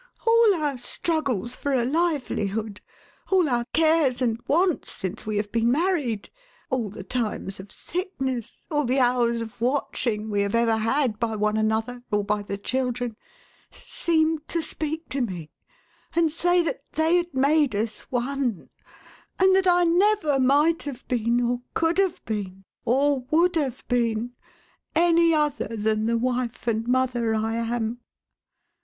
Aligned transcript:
All 0.25 0.55
our 0.55 0.79
struggles 0.79 1.55
for 1.55 1.73
a 1.73 1.85
livelihood, 1.85 2.81
all 3.29 3.47
our 3.47 3.65
cares 3.71 4.19
and 4.19 4.41
wants 4.47 4.91
since 4.91 5.27
we 5.27 5.37
have 5.37 5.51
been 5.51 5.71
married, 5.71 6.31
all 6.71 6.89
the 6.89 7.03
times 7.03 7.59
of 7.59 7.71
sickness, 7.71 8.57
all 8.71 8.85
the 8.85 8.99
hours 8.99 9.43
of 9.43 9.61
watching, 9.61 10.31
we 10.31 10.41
have 10.41 10.55
ever 10.55 10.77
had, 10.77 11.19
by 11.19 11.35
one 11.35 11.55
another, 11.55 12.01
or 12.11 12.23
by 12.23 12.41
the 12.41 12.57
children, 12.57 13.15
seemed 13.71 14.47
to 14.47 14.63
speak 14.63 15.07
to 15.09 15.21
me, 15.21 15.51
and 16.15 16.31
say 16.31 16.63
that 16.63 16.81
they 16.93 17.17
had 17.17 17.35
made 17.35 17.75
us 17.75 18.01
one, 18.09 18.71
and 19.37 19.55
that 19.55 19.67
I 19.67 19.83
never 19.83 20.39
might 20.39 20.81
have 20.81 21.07
been, 21.07 21.39
or 21.43 21.61
could 21.75 21.99
have 21.99 22.25
been, 22.25 22.65
or 22.85 23.27
would 23.29 23.55
have 23.55 23.87
been, 23.87 24.31
any 24.95 25.31
other 25.35 25.67
than 25.67 26.07
the 26.07 26.17
wife 26.17 26.65
and 26.65 26.87
mother 26.87 27.35
I 27.35 27.57
am. 27.57 27.99